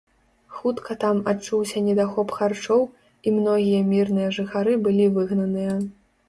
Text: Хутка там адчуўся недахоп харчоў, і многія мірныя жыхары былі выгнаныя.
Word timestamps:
Хутка 0.59 0.95
там 1.03 1.19
адчуўся 1.33 1.83
недахоп 1.89 2.33
харчоў, 2.37 2.81
і 3.27 3.35
многія 3.37 3.83
мірныя 3.91 4.33
жыхары 4.39 4.73
былі 4.89 5.05
выгнаныя. 5.21 5.79